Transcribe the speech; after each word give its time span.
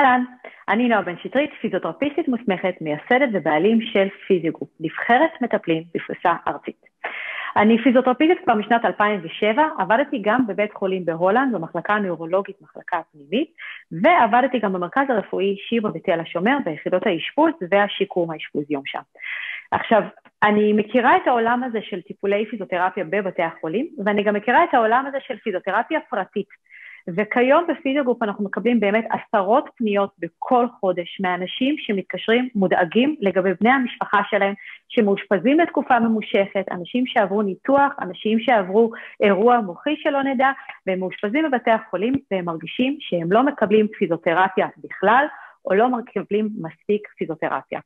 אהלן, 0.00 0.24
אני 0.68 0.88
נועה 0.88 1.02
בן 1.02 1.14
שטרית, 1.22 1.50
פיזיותרפיסטית 1.60 2.28
מוסמכת, 2.28 2.74
מייסדת 2.80 3.28
ובעלים 3.32 3.80
של 3.80 4.08
פיזיוגרופ, 4.26 4.68
נבחרת 4.80 5.30
מטפלים 5.40 5.82
בפריסה 5.94 6.32
ארצית. 6.48 6.76
אני 7.56 7.78
פיזיותרפיסטית 7.82 8.38
כבר 8.44 8.54
משנת 8.54 8.84
2007, 8.84 9.62
עבדתי 9.78 10.18
גם 10.22 10.46
בבית 10.46 10.72
חולים 10.72 11.04
בהולנד, 11.04 11.54
במחלקה 11.54 11.94
הנוירולוגית, 11.94 12.56
מחלקה 12.62 13.00
פנימית, 13.12 13.50
ועבדתי 14.02 14.58
גם 14.58 14.72
במרכז 14.72 15.02
הרפואי 15.08 15.56
שיבא 15.68 15.90
בתל 15.90 16.20
השומר, 16.20 16.56
ביחידות 16.64 17.06
האשפוז 17.06 17.52
והשיקום 17.70 18.30
האשפוז 18.30 18.64
יום 18.70 18.82
שם. 18.86 19.00
עכשיו, 19.70 20.02
אני 20.42 20.72
מכירה 20.72 21.16
את 21.16 21.26
העולם 21.26 21.62
הזה 21.62 21.78
של 21.82 22.00
טיפולי 22.00 22.46
פיזיותרפיה 22.50 23.04
בבתי 23.04 23.42
החולים, 23.42 23.88
ואני 24.04 24.22
גם 24.22 24.34
מכירה 24.34 24.64
את 24.64 24.74
העולם 24.74 25.06
הזה 25.06 25.18
של 25.20 25.36
פיזיותרפיה 25.36 26.00
פרטית. 26.10 26.48
וכיום 27.08 27.66
בפיזיוגרופ 27.68 28.22
אנחנו 28.22 28.44
מקבלים 28.44 28.80
באמת 28.80 29.04
עשרות 29.10 29.70
פניות 29.76 30.10
בכל 30.18 30.66
חודש 30.80 31.20
מאנשים 31.20 31.74
שמתקשרים 31.78 32.48
מודאגים 32.54 33.16
לגבי 33.20 33.50
בני 33.60 33.70
המשפחה 33.70 34.20
שלהם, 34.30 34.54
שמאושפזים 34.88 35.60
לתקופה 35.60 36.00
ממושכת, 36.00 36.64
אנשים 36.70 37.06
שעברו 37.06 37.42
ניתוח, 37.42 37.92
אנשים 38.00 38.40
שעברו 38.40 38.90
אירוע 39.22 39.60
מוחי 39.60 39.96
שלא 39.96 40.22
נדע, 40.22 40.50
והם 40.86 40.98
מאושפזים 40.98 41.44
בבתי 41.44 41.70
החולים 41.70 42.14
והם 42.30 42.44
מרגישים 42.44 42.96
שהם 43.00 43.32
לא 43.32 43.42
מקבלים 43.42 43.88
פיזיותרפיה 43.98 44.66
בכלל, 44.84 45.26
או 45.64 45.74
לא 45.74 45.88
מקבלים 45.88 46.48
מספיק 46.60 47.08
פיזיותרפיה. 47.18 47.80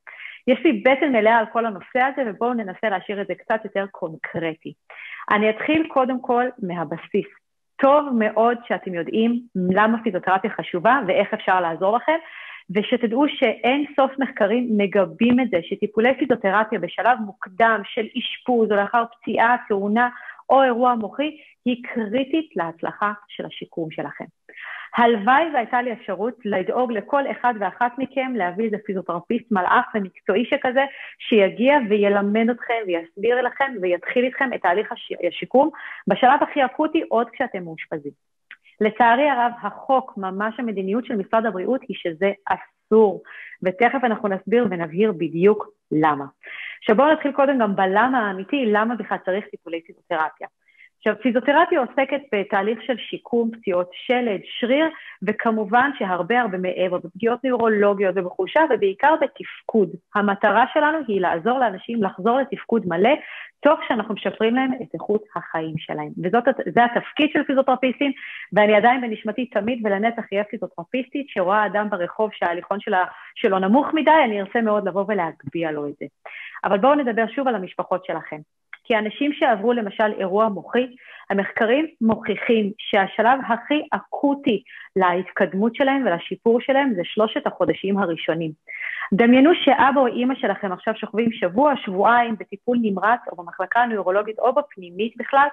יש 0.47 0.59
לי 0.65 0.83
בטן 0.85 1.11
מלאה 1.11 1.37
על 1.37 1.45
כל 1.53 1.65
הנושא 1.65 1.99
הזה, 1.99 2.23
ובואו 2.25 2.53
ננסה 2.53 2.89
להשאיר 2.89 3.21
את 3.21 3.27
זה 3.27 3.35
קצת 3.35 3.59
יותר 3.63 3.85
קונקרטי. 3.91 4.73
אני 5.31 5.49
אתחיל 5.49 5.87
קודם 5.87 6.21
כל 6.21 6.45
מהבסיס. 6.63 7.46
טוב 7.81 8.09
מאוד 8.13 8.57
שאתם 8.67 8.93
יודעים 8.93 9.41
למה 9.55 10.03
פיזיותרפיה 10.03 10.51
חשובה 10.51 10.99
ואיך 11.07 11.33
אפשר 11.33 11.61
לעזור 11.61 11.97
לכם, 11.97 12.17
ושתדעו 12.69 13.25
שאין 13.27 13.85
סוף 13.95 14.11
מחקרים 14.19 14.67
מגבים 14.77 15.39
את 15.39 15.49
זה, 15.49 15.57
שטיפולי 15.63 16.17
פיזיותרפיה 16.19 16.79
בשלב 16.79 17.17
מוקדם 17.25 17.81
של 17.83 18.05
אשפוז 18.17 18.71
או 18.71 18.75
לאחר 18.75 19.03
פציעה, 19.11 19.55
תאונה 19.67 20.09
או 20.49 20.63
אירוע 20.63 20.95
מוחי, 20.95 21.37
היא 21.65 21.83
קריטית 21.83 22.49
להצלחה 22.55 23.13
של 23.27 23.45
השיקום 23.45 23.91
שלכם. 23.91 24.25
הלוואי 24.97 25.43
והייתה 25.53 25.81
לי 25.81 25.93
אפשרות 25.93 26.33
לדאוג 26.45 26.91
לכל 26.91 27.31
אחד 27.31 27.53
ואחת 27.59 27.91
מכם 27.97 28.33
להביא 28.35 28.65
איזה 28.65 28.77
פיזיותרפיסט 28.85 29.51
מלאך 29.51 29.85
ומקצועי 29.95 30.45
שכזה, 30.45 30.85
שיגיע 31.19 31.77
וילמד 31.89 32.49
אתכם 32.49 32.73
ויסביר 32.87 33.41
לכם 33.41 33.73
ויתחיל 33.81 34.25
איתכם 34.25 34.53
את 34.55 34.61
תהליך 34.61 34.91
השיקום 35.27 35.69
בשלב 36.07 36.43
הכי 36.43 36.65
אקוטי 36.65 37.03
עוד 37.09 37.29
כשאתם 37.29 37.63
מאושפזים. 37.63 38.11
לצערי 38.81 39.29
הרב, 39.29 39.51
החוק, 39.61 40.13
ממש 40.17 40.59
המדיניות 40.59 41.05
של 41.05 41.15
משרד 41.15 41.45
הבריאות 41.45 41.81
היא 41.87 41.97
שזה 41.99 42.31
אסור, 42.45 43.23
ותכף 43.63 43.99
אנחנו 44.03 44.29
נסביר 44.29 44.67
ונבהיר 44.69 45.11
בדיוק 45.11 45.67
למה. 45.91 46.25
עכשיו 46.79 46.95
בואו 46.95 47.13
נתחיל 47.13 47.31
קודם 47.31 47.59
גם 47.59 47.75
בלמה 47.75 48.27
האמיתי, 48.27 48.65
למה 48.65 48.95
בכלל 48.95 49.17
צריך 49.25 49.45
טיפולי 49.47 49.81
פיזיותרפיה. 49.81 50.47
עכשיו, 50.97 51.13
פיזיותרפיה 51.21 51.79
עוסקת 51.79 52.21
בתהליך 52.35 52.79
של 52.81 52.97
שיקום 52.97 53.51
פציעות 53.51 53.89
שלד, 53.93 54.39
שריר, 54.43 54.85
וכמובן 55.23 55.89
שהרבה 55.99 56.41
הרבה 56.41 56.57
מעבר, 56.57 56.97
בפגיעות 56.97 57.43
נוירולוגיות 57.43 58.13
ובחולשה, 58.17 58.61
ובעיקר 58.69 59.15
בתפקוד. 59.21 59.89
המטרה 60.15 60.65
שלנו 60.73 60.97
היא 61.07 61.21
לעזור 61.21 61.59
לאנשים 61.59 62.03
לחזור 62.03 62.37
לתפקוד 62.37 62.83
מלא, 62.87 63.15
תוך 63.59 63.79
שאנחנו 63.87 64.13
משפרים 64.13 64.55
להם 64.55 64.71
את 64.73 64.93
איכות 64.93 65.23
החיים 65.35 65.77
שלהם. 65.77 66.09
וזה 66.23 66.83
התפקיד 66.83 67.29
של 67.33 67.43
פיזיותרפיסטים, 67.43 68.11
ואני 68.53 68.75
עדיין 68.75 69.01
בנשמתי 69.01 69.45
תמיד 69.45 69.81
ולנצח 69.83 70.23
אהיה 70.33 70.43
פיזיותרפיסטית, 70.43 71.29
שרואה 71.29 71.65
אדם 71.65 71.89
ברחוב 71.89 72.29
שההליכון 72.33 72.79
שלה, 72.79 73.05
שלו 73.35 73.59
נמוך 73.59 73.87
מדי, 73.93 74.11
אני 74.25 74.41
ארצה 74.41 74.61
מאוד 74.61 74.87
לבוא 74.87 75.05
ולהגביה 75.07 75.71
לו 75.71 75.87
את 75.87 75.93
זה. 75.99 76.05
אבל 76.63 76.77
בואו 76.77 76.95
נדבר 76.95 77.25
שוב 77.35 77.47
על 77.47 77.55
המשפחות 77.55 78.05
שלכם. 78.05 78.56
כי 78.87 78.97
אנשים 78.97 79.33
שעברו 79.33 79.73
למשל 79.73 80.13
אירוע 80.19 80.49
מוחי, 80.49 80.87
המחקרים 81.29 81.85
מוכיחים 82.01 82.71
שהשלב 82.77 83.39
הכי 83.47 83.81
אקוטי 83.91 84.63
להתקדמות 84.95 85.75
שלהם 85.75 86.05
ולשיפור 86.05 86.61
שלהם 86.61 86.93
זה 86.95 87.01
שלושת 87.03 87.47
החודשים 87.47 87.97
הראשונים. 87.97 88.51
דמיינו 89.13 89.51
שאבא 89.55 89.99
או 90.01 90.07
אימא 90.07 90.35
שלכם 90.35 90.71
עכשיו 90.71 90.93
שוכבים 90.95 91.31
שבוע, 91.31 91.73
שבועיים 91.75 92.35
בטיפול 92.39 92.77
נמרץ 92.81 93.19
או 93.31 93.43
במחלקה 93.43 93.79
הנוירולוגית 93.79 94.39
או 94.39 94.53
בפנימית 94.53 95.13
בכלל, 95.17 95.47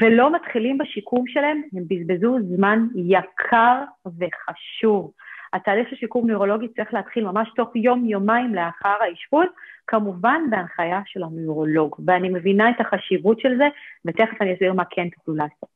ולא 0.00 0.32
מתחילים 0.32 0.78
בשיקום 0.78 1.24
שלהם, 1.26 1.62
הם 1.72 1.82
בזבזו 1.88 2.36
זמן 2.56 2.86
יקר 2.96 3.82
וחשוב. 4.06 5.10
התהליך 5.52 5.88
של 5.88 5.96
שיקום 5.96 6.26
נוירולוגי 6.26 6.68
צריך 6.68 6.94
להתחיל 6.94 7.24
ממש 7.24 7.48
תוך 7.56 7.76
יום-יומיים 7.76 8.54
לאחר 8.54 8.96
האשפוז, 9.00 9.46
כמובן 9.86 10.42
בהנחיה 10.50 11.00
של 11.06 11.22
הנוירולוג, 11.22 11.96
ואני 12.06 12.28
מבינה 12.28 12.70
את 12.70 12.80
החשיבות 12.80 13.40
של 13.40 13.56
זה, 13.58 13.68
ותכף 14.04 14.42
אני 14.42 14.54
אסביר 14.54 14.72
מה 14.72 14.84
כן 14.90 15.08
תוכלו 15.08 15.34
לעשות. 15.34 15.68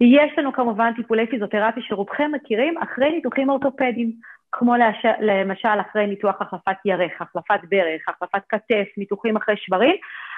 יש 0.00 0.38
לנו 0.38 0.52
כמובן 0.52 0.92
טיפולי 0.96 1.26
פיזיותרפי 1.26 1.80
שרובכם 1.82 2.30
מכירים 2.34 2.78
אחרי 2.78 3.12
ניתוחים 3.12 3.50
אורתופדיים, 3.50 4.12
כמו 4.52 4.76
לש... 4.76 5.06
למשל 5.20 5.80
אחרי 5.80 6.06
ניתוח 6.06 6.36
החלפת 6.40 6.76
ירך, 6.84 7.22
החלפת 7.22 7.60
ברך, 7.70 8.08
החלפת 8.08 8.42
כתף, 8.48 8.86
ניתוחים 8.96 9.36
אחרי 9.36 9.54
שברים. 9.56 9.96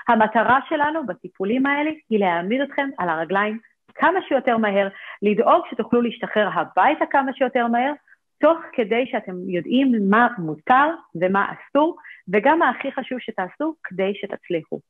המטרה 0.09 0.59
שלנו 0.69 1.07
בטיפולים 1.07 1.67
האלה 1.67 1.91
היא 2.11 2.21
להעמיד 2.21 2.61
אתכם 2.61 2.89
על 2.99 3.09
הרגליים 3.09 3.59
כמה 3.95 4.21
שיותר 4.29 4.57
מהר, 4.57 4.89
לדאוג 5.23 5.65
שתוכלו 5.71 6.03
להשתחרר 6.03 6.49
הביתה 6.55 7.07
כמה 7.11 7.33
שיותר 7.33 7.67
מהר, 7.67 7.93
תוך 8.41 8.59
כדי 8.73 9.07
שאתם 9.11 9.49
יודעים 9.49 9.93
מה 10.11 10.29
מותר 10.39 10.89
ומה 11.15 11.47
אסור, 11.53 11.97
וגם 12.33 12.59
מה 12.59 12.71
הכי 12.71 12.93
חשוב 12.93 13.19
שתעשו 13.19 13.75
כדי 13.85 14.13
שתצליחו. 14.15 14.81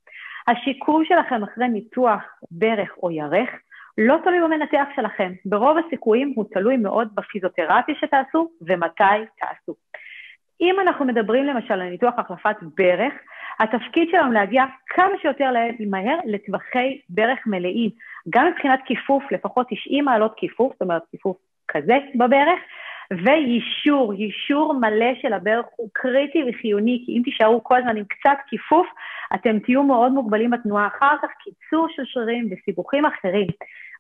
השיקום 0.49 1.05
שלכם 1.05 1.43
אחרי 1.43 1.69
ניתוח 1.69 2.23
ברך 2.51 2.91
או 3.03 3.11
ירך 3.11 3.51
לא 3.99 4.17
תלוי 4.25 4.41
במנתח 4.41 4.85
שלכם. 4.97 5.33
ברוב 5.45 5.77
הסיכויים 5.79 6.33
הוא 6.37 6.45
תלוי 6.53 6.77
מאוד 6.77 7.09
בפיזיותרפיה 7.15 7.95
שתעשו 8.01 8.51
ומתי 8.61 9.25
תעשו. 9.39 9.75
אם 10.61 10.77
אנחנו 10.81 11.05
מדברים 11.05 11.45
למשל 11.45 11.73
על 11.73 11.89
ניתוח 11.89 12.15
החלפת 12.19 12.57
ברך, 12.77 13.13
התפקיד 13.61 14.09
שלנו 14.11 14.33
להגיע 14.33 14.65
כמה 14.87 15.13
שיותר 15.23 15.51
מהר 15.91 16.19
לטווחי 16.25 17.01
ברך 17.09 17.39
מלאים, 17.47 17.91
גם 18.31 18.47
מבחינת 18.47 18.81
כיפוף, 18.85 19.25
לפחות 19.33 19.67
90 19.71 20.05
מעלות 20.05 20.33
כיפוף, 20.37 20.73
זאת 20.73 20.83
אומרת 20.83 21.03
כיפוף 21.11 21.37
כזה 21.69 21.99
בברך, 22.15 22.61
ואישור, 23.11 24.13
אישור 24.13 24.75
מלא 24.75 25.15
של 25.23 25.33
הברך 25.33 25.67
הוא 25.77 25.89
קריטי 25.93 26.43
וחיוני, 26.49 27.03
כי 27.07 27.13
אם 27.13 27.23
תישארו 27.25 27.65
כל 27.65 27.77
הזמן 27.77 27.97
עם 27.97 28.05
קצת 28.05 28.39
כיפוף, 28.49 28.87
אתם 29.35 29.59
תהיו 29.59 29.83
מאוד 29.83 30.13
מוגבלים 30.13 30.51
בתנועה 30.51 30.87
אחר 30.87 31.15
כך, 31.23 31.29
קיצור 31.45 31.87
של 31.97 32.03
שרירים 32.05 32.49
וסיבוכים 32.51 33.05
אחרים. 33.07 33.47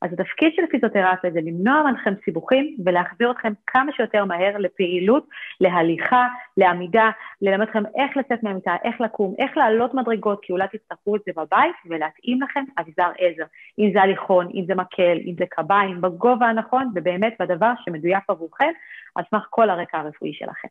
אז 0.03 0.13
התפקיד 0.13 0.53
של 0.57 0.63
פיזיותרפיה 0.71 1.31
זה 1.31 1.41
למנוע 1.41 1.83
מכם 1.93 2.15
סיבוכים 2.25 2.77
ולהחזיר 2.85 3.31
אתכם 3.31 3.53
כמה 3.67 3.93
שיותר 3.93 4.25
מהר 4.25 4.59
לפעילות, 4.59 5.29
להליכה, 5.61 6.29
לעמידה, 6.57 7.11
ללמד 7.43 7.63
אתכם 7.63 7.83
איך 7.87 8.17
לצאת 8.17 8.43
מהמיטה, 8.43 8.77
איך 8.85 9.01
לקום, 9.01 9.35
איך 9.39 9.57
לעלות 9.57 9.95
מדרגות, 9.95 10.39
כי 10.43 10.53
אולי 10.53 10.69
תצטרכו 10.73 11.17
את 11.17 11.21
זה 11.27 11.33
בבית, 11.37 11.77
ולהתאים 11.87 12.43
לכם 12.43 12.65
אביזר 12.79 13.11
עזר. 13.19 13.45
אם 13.79 13.91
זה 13.93 14.03
הליכון, 14.03 14.49
אם 14.55 14.65
זה 14.67 14.75
מקל, 14.75 15.19
אם 15.27 15.35
זה 15.39 15.45
קביים, 15.51 16.01
בגובה 16.01 16.47
הנכון, 16.47 16.93
ובאמת 16.95 17.35
בדבר 17.41 17.73
שמדויק 17.85 18.25
עבורכם, 18.29 18.71
על 19.15 19.25
סמך 19.31 19.47
כל 19.51 19.71
הרקע 19.71 19.99
הרפואי 19.99 20.33
שלכם. 20.33 20.69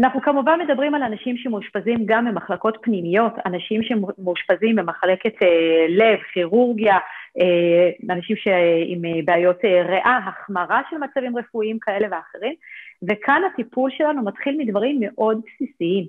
אנחנו 0.00 0.20
כמובן 0.22 0.58
מדברים 0.64 0.94
על 0.94 1.02
אנשים 1.02 1.36
שמאושפזים 1.36 2.06
גם 2.06 2.24
במחלקות 2.24 2.78
פנימיות, 2.82 3.32
אנשים 3.46 3.82
שמאושפזים 3.82 4.76
במחלקת 4.76 5.42
אה, 5.42 5.86
לב, 5.88 6.18
כירורגיה, 6.32 6.98
אה, 7.40 8.14
אנשים 8.14 8.36
עם 8.86 9.04
אה, 9.04 9.20
בעיות 9.24 9.64
אה, 9.64 9.82
ריאה, 9.82 10.18
החמרה 10.26 10.80
של 10.90 10.96
מצבים 10.98 11.36
רפואיים 11.36 11.78
כאלה 11.78 12.08
ואחרים, 12.10 12.54
וכאן 13.08 13.42
הטיפול 13.52 13.90
שלנו 13.90 14.22
מתחיל 14.22 14.56
מדברים 14.58 14.96
מאוד 15.00 15.40
בסיסיים. 15.46 16.06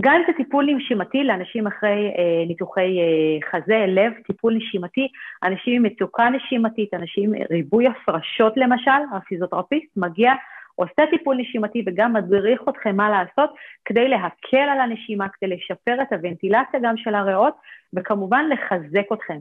גם 0.00 0.14
אם 0.14 0.22
זה 0.26 0.32
טיפול 0.36 0.68
נשימתי 0.76 1.24
לאנשים 1.24 1.66
אחרי 1.66 2.12
אה, 2.18 2.44
ניתוחי 2.46 2.98
אה, 3.00 3.50
חזה, 3.50 3.84
לב, 3.88 4.12
טיפול 4.26 4.54
נשימתי, 4.54 5.08
אנשים 5.42 5.74
עם 5.74 5.82
מצוקה 5.82 6.28
נשימתית, 6.30 6.94
אנשים 6.94 7.34
עם 7.34 7.42
ריבוי 7.50 7.86
הפרשות 7.86 8.52
למשל, 8.56 8.90
הפיזיותרפיסט 9.12 9.96
מגיע 9.96 10.32
עושה 10.74 11.06
טיפול 11.10 11.36
נשימתי 11.36 11.82
וגם 11.86 12.12
מדריך 12.12 12.62
אתכם 12.68 12.96
מה 12.96 13.10
לעשות 13.10 13.50
כדי 13.84 14.08
להקל 14.08 14.68
על 14.72 14.80
הנשימה, 14.80 15.26
כדי 15.28 15.56
לשפר 15.56 16.02
את 16.02 16.12
הוונטילציה 16.12 16.80
גם 16.82 16.96
של 16.96 17.14
הריאות, 17.14 17.54
וכמובן 17.94 18.44
לחזק 18.48 19.12
אתכם. 19.12 19.38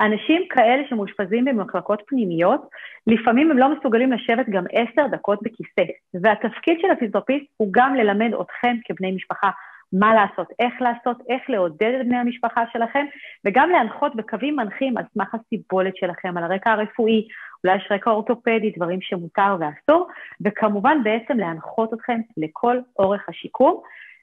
אנשים 0.00 0.42
כאלה 0.50 0.82
שמאושפזים 0.88 1.44
במחלקות 1.44 2.02
פנימיות, 2.06 2.68
לפעמים 3.06 3.50
הם 3.50 3.58
לא 3.58 3.74
מסוגלים 3.74 4.12
לשבת 4.12 4.48
גם 4.48 4.64
עשר 4.72 5.06
דקות 5.06 5.38
בכיסא, 5.42 5.92
והתפקיד 6.22 6.78
של 6.80 6.90
הפיזיותרפיסט 6.90 7.46
הוא 7.56 7.68
גם 7.70 7.94
ללמד 7.94 8.30
אתכם 8.40 8.76
כבני 8.84 9.12
משפחה 9.12 9.50
מה 9.92 10.14
לעשות, 10.14 10.48
איך 10.58 10.74
לעשות, 10.80 11.22
איך 11.28 11.50
לעודד 11.50 11.92
את 12.00 12.06
בני 12.06 12.16
המשפחה 12.16 12.64
שלכם, 12.72 13.06
וגם 13.44 13.70
להנחות 13.70 14.16
בקווים 14.16 14.56
מנחים 14.56 14.98
על 14.98 15.04
סמך 15.14 15.34
הסיבולת 15.34 15.96
שלכם, 15.96 16.36
על 16.36 16.44
הרקע 16.44 16.72
הרפואי, 16.72 17.28
אולי 17.64 17.76
יש 17.76 17.88
רקע 17.90 18.10
אורתופדי, 18.10 18.72
דברים 18.76 19.00
שמותר 19.00 19.56
ואסור, 19.60 20.08
וכמובן 20.44 20.98
בעצם 21.04 21.38
להנחות 21.38 21.94
אתכם 21.94 22.20
לכל 22.36 22.78
אורך 22.98 23.28
השיקום. 23.28 23.80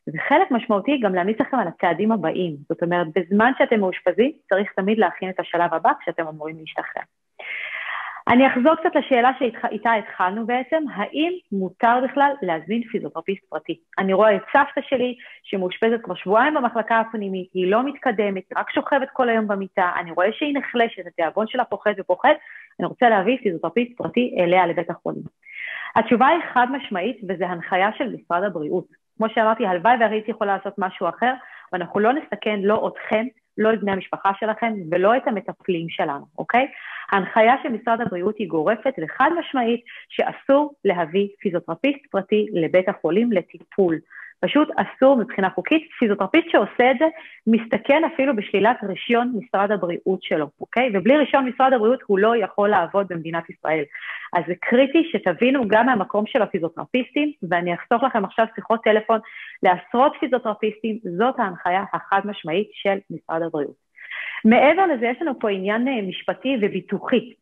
וחלק 0.07 0.51
משמעותי 0.51 0.99
גם 1.03 1.15
להמליץ 1.15 1.39
לכם 1.39 1.57
על 1.57 1.67
הצעדים 1.67 2.11
הבאים. 2.11 2.55
זאת 2.69 2.83
אומרת, 2.83 3.07
בזמן 3.15 3.51
שאתם 3.57 3.79
מאושפזים, 3.79 4.31
צריך 4.49 4.71
תמיד 4.75 4.97
להכין 4.97 5.29
את 5.29 5.39
השלב 5.39 5.73
הבא 5.73 5.91
כשאתם 6.01 6.27
אמורים 6.27 6.55
להשתחרר. 6.59 7.03
אני 8.27 8.47
אחזור 8.47 8.75
קצת 8.75 8.95
לשאלה 8.95 9.31
שאיתה 9.39 9.93
התחלנו 9.93 10.45
בעצם, 10.45 10.83
האם 10.95 11.33
מותר 11.51 11.99
בכלל 12.03 12.31
להזמין 12.41 12.83
פיזיותרפיסט 12.83 13.45
פרטי? 13.49 13.79
אני 13.97 14.13
רואה 14.13 14.35
את 14.35 14.41
סבתא 14.53 14.81
שלי 14.89 15.15
שמאושפזת 15.43 16.01
כבר 16.03 16.15
שבועיים 16.15 16.53
במחלקה 16.53 16.99
הפנימית, 16.99 17.49
היא 17.53 17.71
לא 17.71 17.83
מתקדמת, 17.83 18.43
היא 18.49 18.57
רק 18.57 18.71
שוכבת 18.71 19.09
כל 19.13 19.29
היום 19.29 19.47
במיטה, 19.47 19.91
אני 19.99 20.11
רואה 20.11 20.27
שהיא 20.31 20.57
נחלשת, 20.57 21.07
התיאבון 21.07 21.47
שלה 21.47 21.65
פוחד 21.65 21.93
ופוחד, 21.97 22.33
אני 22.79 22.87
רוצה 22.87 23.09
להביא 23.09 23.37
פיזיותרפיסט 23.43 23.97
פרטי 23.97 24.35
אליה 24.39 24.67
לבית 24.67 24.89
החולים. 24.89 25.23
התשובה 25.95 26.27
היא 26.27 26.41
חד 26.53 26.67
משמעית, 26.71 27.17
וזו 27.29 27.45
הנחיה 27.45 27.89
של 27.97 28.15
משרד 28.15 28.43
הבריאות. 28.43 28.85
כמו 29.17 29.29
שאמרתי, 29.29 29.65
הלוואי 29.65 29.97
והייתי 29.99 30.31
יכולה 30.31 30.57
לעשות 30.57 30.73
משהו 30.77 31.09
אחר, 31.09 31.33
ואנחנו 31.73 31.99
לא 31.99 32.13
נסכן 32.13 32.59
לא 32.59 32.87
אתכם, 32.87 33.25
לא 33.57 33.73
את 33.73 33.81
בני 33.81 33.91
המשפחה 33.91 34.31
שלכם 34.39 34.73
ולא 34.91 35.17
את 35.17 35.27
המטפלים 35.27 35.89
שלנו, 35.89 36.25
אוקיי? 36.37 36.67
ההנחיה 37.11 37.53
של 37.63 37.69
משרד 37.69 38.01
הבריאות 38.01 38.37
היא 38.37 38.47
גורפת 38.47 38.93
וחד 39.03 39.29
משמעית 39.39 39.81
שאסור 40.09 40.73
להביא 40.85 41.27
פיזיותרפיסט 41.39 42.05
פרטי 42.11 42.45
לבית 42.53 42.89
החולים 42.89 43.31
לטיפול. 43.31 43.95
פשוט 44.39 44.69
אסור 44.77 45.17
מבחינה 45.17 45.49
חוקית. 45.49 45.87
פיזיותרפיסט 45.99 46.49
שעושה 46.51 46.91
את 46.91 46.95
זה 46.99 47.05
מסתכן 47.47 48.01
אפילו 48.13 48.35
בשלילת 48.35 48.77
רישיון 48.83 49.33
משרד 49.37 49.71
הבריאות 49.71 50.23
שלו, 50.23 50.47
אוקיי? 50.61 50.89
ובלי 50.93 51.17
רישיון 51.17 51.45
משרד 51.45 51.73
הבריאות 51.73 51.99
הוא 52.07 52.19
לא 52.19 52.37
יכול 52.37 52.69
לעבוד 52.69 53.07
במדינת 53.09 53.49
ישראל. 53.49 53.83
אז 54.33 54.43
זה 54.47 54.53
קריטי 54.61 55.09
שתבינו 55.11 55.67
גם 55.67 55.85
מהמקום 55.85 56.25
של 56.27 56.41
הפיזיותרפיסטים, 56.41 57.31
ואני 57.49 57.73
אחסוך 57.73 58.03
לכם 58.03 58.25
עכשיו 58.25 58.45
שיחות 58.55 58.83
טלפון 58.83 59.19
לעשרות 59.63 60.13
פיזיותרפיסטים, 60.19 60.99
זאת 61.17 61.39
ההנחיה 61.39 61.83
החד 61.93 62.21
משמעית 62.25 62.69
של 62.73 62.97
משרד 63.11 63.41
הבריאות. 63.41 63.87
מעבר 64.45 64.85
לזה, 64.85 65.05
יש 65.05 65.17
לנו 65.21 65.39
פה 65.39 65.49
עניין 65.49 65.87
אה, 65.87 66.01
משפטי 66.01 66.57
וביטוחי. 66.61 67.33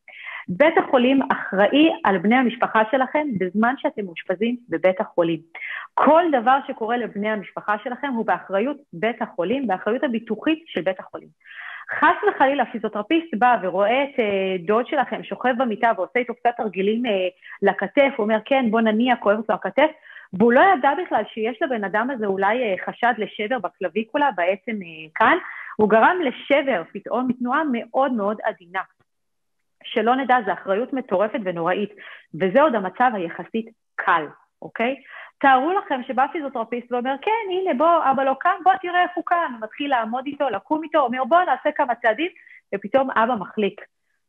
בית 0.48 0.78
החולים 0.78 1.20
אחראי 1.32 1.90
על 2.04 2.18
בני 2.18 2.36
המשפחה 2.36 2.82
שלכם 2.92 3.28
בזמן 3.40 3.74
שאתם 3.78 4.06
מאושפזים 4.06 4.56
בבית 4.70 5.02
החולים. 5.02 5.40
כל 5.94 6.24
דבר 6.32 6.58
שקורה 6.68 6.98
לבני 6.98 7.30
המשפחה 7.30 7.76
שלכם 7.84 8.08
הוא 8.08 8.26
באחריות 8.26 8.78
בית 8.94 9.22
החולים, 9.22 9.68
באחריות 9.68 10.04
הביטוחית 10.04 10.64
של 10.68 10.82
בית 10.82 11.00
החולים. 11.00 11.28
חס 12.00 12.16
וחלילה 12.30 12.66
פיזיותרפיסט 12.66 13.36
בא 13.40 13.58
ורואה 13.62 14.04
את 14.04 14.20
אה, 14.20 14.56
דוד 14.66 14.88
שלכם 14.88 15.24
שוכב 15.24 15.54
במיטה 15.58 15.92
ועושה 15.98 16.20
איתו 16.20 16.34
קצת 16.36 16.50
תרגילים 16.58 17.06
אה, 17.06 17.12
לכתף, 17.62 18.14
הוא 18.18 18.24
אומר 18.24 18.38
כן 18.46 18.66
בוא 18.72 18.82
נניע, 18.82 19.16
כואבת 19.16 19.50
לו 19.50 19.56
הכתף, 19.56 19.92
והוא 20.34 20.54
לא 20.54 20.62
ידע 20.74 20.92
בכלל 21.06 21.24
שיש 21.34 21.62
לבן 21.62 21.84
אדם 21.84 22.10
הזה 22.10 22.26
אולי 22.26 22.64
אה, 22.64 22.76
חשד 22.86 23.14
לשבר 23.18 23.60
בקלוויקולה 23.60 24.30
בעצם 24.36 24.72
אה, 24.72 25.10
כאן, 25.16 25.38
הוא 25.76 25.90
גרם 25.90 26.18
לשבר 26.24 26.84
פתאום 26.94 27.28
מתנועה 27.28 27.62
מאוד 27.72 28.12
מאוד 28.12 28.38
עדינה. 28.44 28.82
שלא 29.86 30.16
נדע, 30.16 30.38
זו 30.46 30.54
אחריות 30.54 30.94
מטורפת 30.94 31.40
ונוראית, 31.44 31.94
וזה 32.42 32.62
עוד 32.62 32.76
המצב 32.76 33.12
היחסית 33.14 33.70
קל, 33.96 34.26
אוקיי? 34.62 34.96
תארו 35.40 35.74
לכם 35.74 36.02
שבא 36.08 36.26
פיזיותרפיסט 36.32 36.92
ואומר, 36.92 37.16
כן, 37.22 37.52
הנה, 37.52 37.74
בוא, 37.74 38.12
אבא 38.12 38.24
לא 38.24 38.36
קם, 38.40 38.56
בוא 38.64 38.74
תראה 38.82 39.04
איך 39.04 39.12
הוא 39.16 39.24
קם, 39.26 39.54
מתחיל 39.62 39.90
לעמוד 39.90 40.26
איתו, 40.26 40.50
לקום 40.50 40.84
איתו, 40.84 41.00
אומר, 41.00 41.24
בוא 41.24 41.38
נעשה 41.42 41.72
כמה 41.76 41.96
צעדים, 41.96 42.32
ופתאום 42.76 43.12
אבא 43.12 43.36
מחליק. 43.36 43.82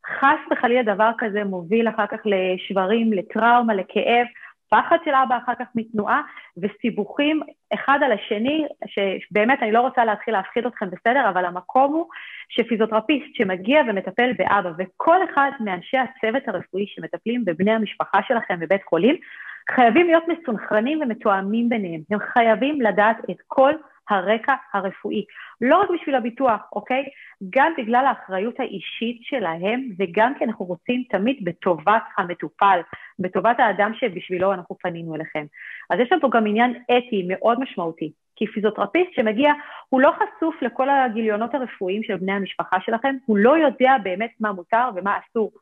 חס 0.06 0.38
וחלילה 0.50 0.94
דבר 0.94 1.10
כזה 1.18 1.44
מוביל 1.44 1.88
אחר 1.88 2.06
כך 2.06 2.18
לשברים, 2.24 3.12
לטראומה, 3.12 3.74
לכאב, 3.74 4.26
פחד 4.68 4.96
של 5.04 5.10
אבא 5.14 5.38
אחר 5.44 5.52
כך 5.58 5.66
מתנועה, 5.74 6.22
וסיבוכים 6.62 7.40
אחד 7.74 7.98
על 8.04 8.12
השני, 8.12 8.66
שבאמת 8.86 9.62
אני 9.62 9.72
לא 9.72 9.80
רוצה 9.80 10.04
להתחיל 10.04 10.34
להפחיד 10.34 10.66
אתכם 10.66 10.90
בסדר, 10.90 11.28
אבל 11.28 11.44
המקום 11.44 11.92
הוא 11.92 12.06
שפיזיותרפיסט 12.48 13.34
שמגיע 13.34 13.80
ומטפל 13.88 14.32
באבא, 14.38 14.70
וכל 14.78 15.24
אחד 15.24 15.50
מאנשי 15.60 15.96
הצוות 15.96 16.48
הרפואי 16.48 16.84
שמטפלים 16.86 17.44
בבני 17.44 17.72
המשפחה 17.72 18.18
שלכם 18.28 18.60
בבית 18.60 18.84
חולים, 18.84 19.16
חייבים 19.70 20.06
להיות 20.06 20.24
מסונכרנים 20.28 21.00
ומתואמים 21.02 21.68
ביניהם. 21.68 22.00
הם 22.10 22.18
חייבים 22.18 22.80
לדעת 22.80 23.16
את 23.30 23.36
כל 23.46 23.72
הרקע 24.10 24.54
הרפואי. 24.72 25.24
לא 25.60 25.80
רק 25.80 25.88
בשביל 25.90 26.14
הביטוח, 26.14 26.60
אוקיי? 26.72 27.04
גם 27.50 27.72
בגלל 27.78 28.06
האחריות 28.06 28.60
האישית 28.60 29.18
שלהם, 29.22 29.88
וגם 29.98 30.32
כי 30.38 30.44
אנחנו 30.44 30.64
רוצים 30.64 31.04
תמיד 31.10 31.36
בטובת 31.44 32.02
המטופל, 32.18 32.80
בטובת 33.18 33.60
האדם 33.60 33.92
שבשבילו 33.94 34.52
אנחנו 34.52 34.76
פנינו 34.82 35.14
אליכם. 35.14 35.44
אז 35.90 36.00
יש 36.00 36.12
לנו 36.12 36.20
פה 36.20 36.28
גם 36.32 36.46
עניין 36.46 36.82
אתי 36.84 37.24
מאוד 37.28 37.60
משמעותי. 37.60 38.12
כי 38.36 38.46
פיזיותרפיסט 38.46 39.12
שמגיע, 39.12 39.52
הוא 39.88 40.00
לא 40.00 40.12
חשוף 40.16 40.62
לכל 40.62 40.88
הגיליונות 40.88 41.54
הרפואיים 41.54 42.02
של 42.02 42.16
בני 42.16 42.32
המשפחה 42.32 42.76
שלכם, 42.80 43.16
הוא 43.26 43.36
לא 43.36 43.58
יודע 43.58 43.96
באמת 44.02 44.30
מה 44.40 44.52
מותר 44.52 44.88
ומה 44.94 45.18
אסור. 45.18 45.52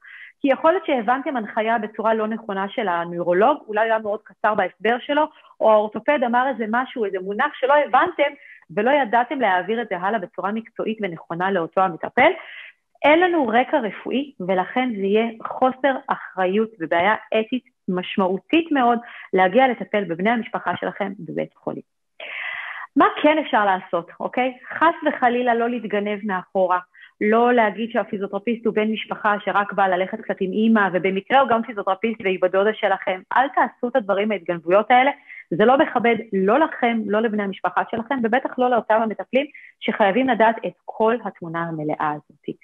כי 0.41 0.49
יכול 0.49 0.73
להיות 0.73 0.87
שהבנתם 0.87 1.37
הנחיה 1.37 1.79
בצורה 1.79 2.15
לא 2.15 2.27
נכונה 2.27 2.67
של 2.69 2.89
הנוירולוג, 2.89 3.59
אולי 3.69 3.81
היה 3.81 3.99
מאוד 3.99 4.21
קצר 4.25 4.55
בהסבר 4.55 4.97
שלו, 5.01 5.25
או 5.61 5.73
האורתופד 5.73 6.19
אמר 6.27 6.49
איזה 6.49 6.65
משהו, 6.69 7.05
איזה 7.05 7.19
מונח 7.21 7.55
שלא 7.55 7.75
הבנתם, 7.75 8.33
ולא 8.77 8.91
ידעתם 8.91 9.41
להעביר 9.41 9.83
את 9.83 9.89
זה 9.91 9.99
הלאה 9.99 10.19
בצורה 10.19 10.53
מקצועית 10.53 10.99
ונכונה 11.03 11.51
לאותו 11.51 11.81
המטפל. 11.81 12.31
אין 13.05 13.21
לנו 13.21 13.49
רקע 13.49 13.79
רפואי, 13.79 14.33
ולכן 14.49 14.91
זה 14.97 15.03
יהיה 15.03 15.27
חוסר 15.47 15.95
אחריות 16.07 16.71
ובעיה 16.81 17.15
אתית 17.41 17.65
משמעותית 17.89 18.73
מאוד 18.73 18.99
להגיע 19.33 19.69
לטפל 19.69 20.05
בבני 20.05 20.31
המשפחה 20.31 20.77
שלכם 20.77 21.13
בבית 21.19 21.55
חולים. 21.55 21.83
מה 22.97 23.07
כן 23.23 23.39
אפשר 23.39 23.65
לעשות, 23.65 24.11
אוקיי? 24.21 24.55
חס 24.69 24.95
וחלילה 25.07 25.55
לא 25.55 25.71
להתגנב 25.71 26.19
מאחורה. 26.25 26.79
לא 27.20 27.52
להגיד 27.52 27.90
שהפיזיותרפיסט 27.93 28.66
הוא 28.66 28.75
בן 28.75 28.93
משפחה 28.93 29.34
שרק 29.44 29.72
בא 29.72 29.87
ללכת 29.87 30.20
קצת 30.20 30.37
עם 30.40 30.52
אימא, 30.52 30.88
ובמקרה 30.93 31.40
הוא 31.40 31.49
גם 31.49 31.62
פיזיותרפיסט 31.62 32.20
והיא 32.25 32.38
בדודה 32.43 32.75
שלכם. 32.75 33.20
אל 33.37 33.49
תעשו 33.49 33.88
את 33.88 33.96
הדברים 33.96 34.32
ההתגנבויות 34.32 34.90
האלה, 34.90 35.11
זה 35.50 35.64
לא 35.64 35.78
מכבד 35.78 36.16
לא 36.32 36.58
לכם, 36.58 36.99
לא 37.06 37.20
לבני 37.20 37.43
המשפחה 37.43 37.82
שלכם, 37.90 38.14
ובטח 38.22 38.58
לא 38.58 38.70
לאותם 38.70 39.00
המטפלים 39.02 39.46
שחייבים 39.81 40.28
לדעת 40.28 40.56
את 40.66 40.72
כל 40.84 41.16
התמונה 41.25 41.62
המלאה 41.62 42.11
הזאת. 42.11 42.56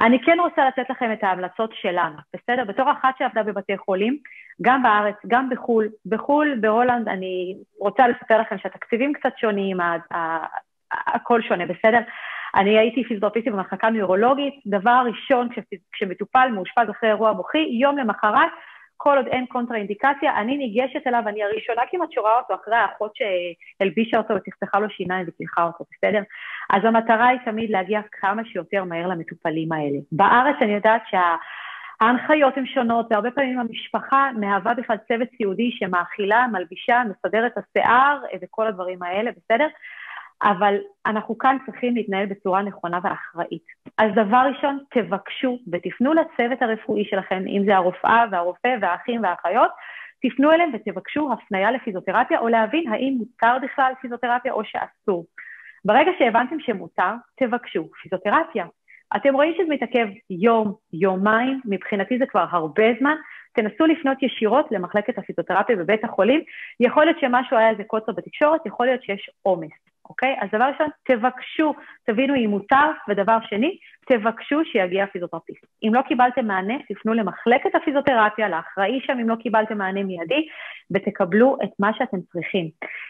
אני 0.00 0.22
כן 0.22 0.36
רוצה 0.40 0.68
לתת 0.68 0.90
לכם 0.90 1.12
את 1.12 1.24
ההמלצות 1.24 1.70
שלנו, 1.74 2.16
בסדר? 2.34 2.64
בתור 2.64 2.92
אחת 2.92 3.14
שעבדה 3.18 3.42
בבתי 3.42 3.76
חולים, 3.76 4.18
גם 4.62 4.82
בארץ, 4.82 5.16
גם 5.26 5.50
בחו"ל, 5.50 5.88
בחו"ל, 6.06 6.58
בהולנד, 6.60 7.08
אני 7.08 7.56
רוצה 7.78 8.08
לספר 8.08 8.40
לכם 8.40 8.58
שהתקציבים 8.58 9.12
קצת 9.12 9.32
שונים, 9.38 9.76
הכל 10.92 11.42
שונה, 11.42 11.66
בסדר? 11.66 12.00
אני 12.56 12.78
הייתי 12.78 13.04
פיזיותרפיסטית 13.04 13.52
במחלקה 13.52 13.90
נוירולוגית, 13.90 14.54
דבר 14.66 15.02
ראשון, 15.06 15.48
כשמטופל 15.92 16.48
מאושפז 16.54 16.90
אחרי 16.90 17.08
אירוע 17.08 17.32
מוחי, 17.32 17.68
יום 17.80 17.98
למחרת, 17.98 18.50
כל 18.96 19.16
עוד 19.16 19.26
אין 19.26 19.46
קונטרה-אינדיקציה, 19.46 20.36
אני 20.36 20.56
ניגשת 20.56 21.06
אליו, 21.06 21.22
אני 21.26 21.44
הראשונה 21.44 21.82
כמעט 21.90 22.12
שרואה 22.12 22.38
אותו 22.38 22.54
אחרי 22.54 22.76
האחות 22.76 23.12
שהלבישה 23.16 24.18
אותו 24.18 24.34
וצחצחה 24.34 24.78
לו 24.78 24.90
שיניים 24.90 25.26
וצילחה 25.28 25.62
אותו, 25.62 25.84
בסדר? 25.92 26.22
אז 26.70 26.84
המטרה 26.84 27.26
היא 27.26 27.38
תמיד 27.44 27.70
להגיע 27.70 28.00
כמה 28.12 28.42
שיותר 28.44 28.84
מהר 28.84 29.06
למטופלים 29.06 29.72
האלה. 29.72 29.98
בארץ 30.12 30.56
אני 30.60 30.74
יודעת 30.74 31.02
שה... 31.10 31.34
ההנחיות 32.00 32.56
הן 32.56 32.66
שונות, 32.66 33.06
והרבה 33.10 33.30
פעמים 33.30 33.58
המשפחה 33.58 34.30
מהווה 34.40 34.74
בכלל 34.74 34.96
צוות 35.08 35.28
סיעודי 35.36 35.70
שמאכילה, 35.70 36.46
מלבישה, 36.52 37.02
מסדרת 37.10 37.52
את 37.52 37.64
השיער 37.64 38.18
וכל 38.42 38.66
הדברים 38.66 39.02
האלה, 39.02 39.30
בסדר? 39.30 39.66
אבל 40.42 40.74
אנחנו 41.06 41.38
כאן 41.38 41.56
צריכים 41.66 41.94
להתנהל 41.94 42.26
בצורה 42.26 42.62
נכונה 42.62 42.98
ואחראית. 43.02 43.62
אז 43.98 44.10
דבר 44.14 44.42
ראשון, 44.54 44.78
תבקשו 44.90 45.58
ותפנו 45.72 46.12
לצוות 46.14 46.62
הרפואי 46.62 47.04
שלכם, 47.04 47.44
אם 47.46 47.62
זה 47.66 47.76
הרופאה 47.76 48.24
והרופא 48.30 48.76
והאחים 48.80 49.22
והאחיות, 49.22 49.70
תפנו 50.22 50.52
אליהם 50.52 50.70
ותבקשו 50.74 51.32
הפניה 51.32 51.70
לפיזיותרפיה, 51.70 52.38
או 52.38 52.48
להבין 52.48 52.92
האם 52.92 53.14
מותר 53.18 53.56
בכלל 53.62 53.92
פיזיותרפיה 54.00 54.52
או 54.52 54.62
שאסור. 54.64 55.26
ברגע 55.84 56.10
שהבנתם 56.18 56.60
שמותר, 56.60 57.12
תבקשו 57.36 57.88
פיזיותרפיה. 58.02 58.66
אתם 59.16 59.34
רואים 59.34 59.54
שזה 59.54 59.68
מתעכב 59.68 60.06
יום, 60.30 60.74
יומיים, 60.92 61.60
מבחינתי 61.64 62.18
זה 62.18 62.26
כבר 62.26 62.46
הרבה 62.50 62.84
זמן, 63.00 63.16
תנסו 63.54 63.86
לפנות 63.86 64.22
ישירות 64.22 64.66
למחלקת 64.70 65.18
הפיזיותרפיה 65.18 65.76
בבית 65.76 66.04
החולים. 66.04 66.40
יכול 66.80 67.04
להיות 67.04 67.20
שמשהו 67.20 67.56
היה 67.56 67.70
איזה 67.70 67.84
קוצר 67.84 68.12
בתקשורת, 68.12 68.66
יכול 68.66 68.86
להיות 68.86 69.02
שיש 69.02 69.30
עומס. 69.42 69.83
אוקיי? 70.08 70.36
אז 70.40 70.48
דבר 70.52 70.64
ראשון, 70.64 70.86
תבקשו, 71.04 71.74
תבינו 72.06 72.34
אם 72.34 72.50
מותר, 72.50 72.90
ודבר 73.08 73.38
שני, 73.48 73.78
תבקשו 74.06 74.64
שיגיע 74.64 75.06
פיזיותרפיסט. 75.06 75.66
אם 75.82 75.94
לא 75.94 76.02
קיבלתם 76.02 76.46
מענה, 76.46 76.74
תפנו 76.88 77.14
למחלקת 77.14 77.74
הפיזיותרפיה, 77.74 78.48
לאחראי 78.48 79.00
שם 79.06 79.18
אם 79.18 79.28
לא 79.28 79.34
קיבלתם 79.34 79.78
מענה 79.78 80.02
מיידי, 80.02 80.46
ותקבלו 80.90 81.56
את 81.64 81.70
מה 81.78 81.90
שאתם 81.94 82.20
צריכים. 82.32 82.68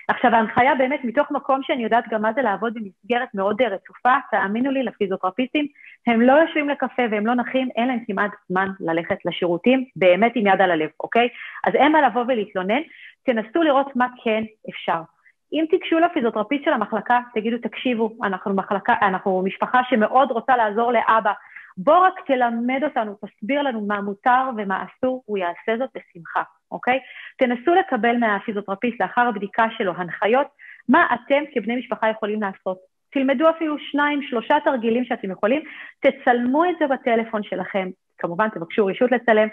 עכשיו, 0.08 0.34
ההנחיה 0.34 0.74
באמת, 0.74 1.04
מתוך 1.04 1.30
מקום 1.30 1.60
שאני 1.62 1.84
יודעת 1.84 2.04
גם 2.10 2.22
מה 2.22 2.32
זה 2.32 2.42
לעבוד 2.42 2.74
במסגרת 2.74 3.28
מאוד 3.34 3.62
רצופה, 3.62 4.14
תאמינו 4.30 4.70
לי, 4.70 4.82
לפיזיותרפיסטים, 4.82 5.66
הם 6.06 6.20
לא 6.20 6.32
יושבים 6.32 6.68
לקפה 6.68 7.02
והם 7.10 7.26
לא 7.26 7.34
נחים, 7.34 7.68
אין 7.76 7.88
להם 7.88 8.00
כמעט 8.06 8.30
זמן 8.48 8.68
ללכת 8.80 9.16
לשירותים, 9.24 9.84
באמת 9.96 10.32
עם 10.34 10.46
יד 10.46 10.60
על 10.60 10.70
הלב, 10.70 10.90
אוקיי? 11.00 11.28
אז 11.66 11.74
אין 11.74 11.92
מה 11.92 12.02
לבוא 12.02 12.24
ולהתלונן, 12.28 12.80
תנסו 13.24 13.62
לראות 13.62 13.96
מה 13.96 14.06
כן 14.24 14.44
אפשר. 14.70 15.13
אם 15.54 15.64
תיגשו 15.70 15.98
לפיזיותרפיסט 15.98 16.64
של 16.64 16.72
המחלקה, 16.72 17.20
תגידו, 17.34 17.56
תקשיבו, 17.58 18.10
אנחנו, 18.22 18.54
מחלקה, 18.54 18.94
אנחנו 19.02 19.42
משפחה 19.44 19.80
שמאוד 19.88 20.30
רוצה 20.30 20.56
לעזור 20.56 20.92
לאבא, 20.92 21.32
בוא 21.76 21.98
רק 21.98 22.14
תלמד 22.26 22.84
אותנו, 22.84 23.14
תסביר 23.14 23.62
לנו 23.62 23.86
מה 23.86 24.00
מותר 24.00 24.50
ומה 24.56 24.84
אסור, 24.84 25.22
הוא 25.26 25.38
יעשה 25.38 25.78
זאת 25.78 25.90
בשמחה, 25.94 26.42
אוקיי? 26.70 26.98
תנסו 27.38 27.74
לקבל 27.74 28.16
מהפיזיותרפיסט 28.16 29.00
לאחר 29.00 29.20
הבדיקה 29.20 29.66
שלו 29.78 29.92
הנחיות, 29.96 30.46
מה 30.88 31.06
אתם 31.14 31.42
כבני 31.54 31.76
משפחה 31.76 32.08
יכולים 32.08 32.42
לעשות. 32.42 32.78
תלמדו 33.12 33.50
אפילו 33.50 33.76
שניים, 33.78 34.22
שלושה 34.22 34.56
תרגילים 34.64 35.04
שאתם 35.04 35.30
יכולים, 35.30 35.62
תצלמו 36.00 36.64
את 36.64 36.74
זה 36.78 36.86
בטלפון 36.86 37.42
שלכם, 37.42 37.88
כמובן 38.18 38.48
תבקשו 38.48 38.86
רשות 38.86 39.12
לצלם, 39.12 39.48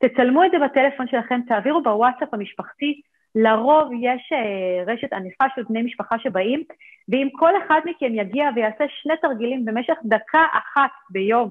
תצלמו 0.00 0.44
את 0.44 0.50
זה 0.50 0.58
בטלפון 0.58 1.08
שלכם, 1.08 1.40
תעבירו 1.48 1.82
בוואטסאפ 1.82 2.34
המשפחתי, 2.34 3.00
לרוב 3.34 3.90
יש 4.00 4.32
uh, 4.32 4.90
רשת 4.90 5.12
ענפה 5.12 5.44
של 5.54 5.62
בני 5.68 5.82
משפחה 5.82 6.18
שבאים, 6.18 6.62
ואם 7.08 7.28
כל 7.32 7.52
אחד 7.66 7.80
מכם 7.84 8.14
יגיע 8.14 8.48
ויעשה 8.54 8.84
שני 8.88 9.14
תרגילים 9.22 9.64
במשך 9.64 9.94
דקה 10.04 10.44
אחת 10.52 10.90
ביום, 11.10 11.50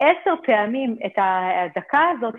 עשר 0.00 0.34
פעמים 0.46 0.96
את 1.06 1.12
הדקה 1.16 2.10
הזאת, 2.10 2.34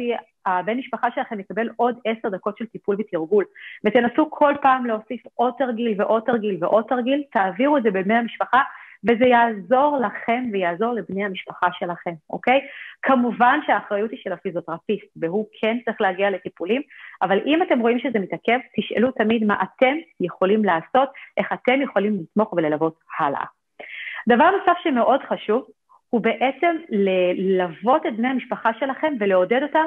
הבן 0.45 0.77
משפחה 0.77 1.07
שלכם 1.15 1.39
יקבל 1.39 1.69
עוד 1.75 1.99
עשר 2.05 2.29
דקות 2.29 2.57
של 2.57 2.65
טיפול 2.65 2.95
ותרגול. 2.99 3.45
ותנסו 3.85 4.29
כל 4.31 4.53
פעם 4.61 4.85
להוסיף 4.85 5.21
עוד 5.35 5.53
תרגיל 5.57 6.01
ועוד 6.01 6.23
תרגיל 6.25 6.57
ועוד 6.59 6.85
תרגיל, 6.89 7.23
תעבירו 7.31 7.77
את 7.77 7.83
זה 7.83 7.91
בבני 7.91 8.13
המשפחה, 8.13 8.61
וזה 9.03 9.25
יעזור 9.25 9.97
לכם 10.01 10.43
ויעזור 10.51 10.93
לבני 10.93 11.25
המשפחה 11.25 11.67
שלכם, 11.71 12.11
אוקיי? 12.29 12.59
כמובן 13.01 13.59
שהאחריות 13.67 14.11
היא 14.11 14.19
של 14.23 14.33
הפיזיותרפיסט, 14.33 15.07
והוא 15.15 15.45
כן 15.61 15.77
צריך 15.85 16.01
להגיע 16.01 16.29
לטיפולים, 16.29 16.81
אבל 17.21 17.39
אם 17.45 17.63
אתם 17.63 17.79
רואים 17.79 17.99
שזה 17.99 18.19
מתעכב, 18.19 18.59
תשאלו 18.77 19.11
תמיד 19.11 19.43
מה 19.43 19.63
אתם 19.63 19.95
יכולים 20.19 20.65
לעשות, 20.65 21.09
איך 21.37 21.53
אתם 21.53 21.81
יכולים 21.81 22.19
לתמוך 22.21 22.53
וללוות 22.53 22.95
הלאה. 23.19 23.45
דבר 24.29 24.49
נוסף 24.51 24.77
שמאוד 24.83 25.21
חשוב, 25.29 25.67
הוא 26.09 26.21
בעצם 26.21 26.75
ללוות 26.89 28.05
את 28.05 28.17
בני 28.17 28.27
המשפחה 28.27 28.69
שלכם 28.79 29.13
ולעודד 29.19 29.63
אותם 29.63 29.85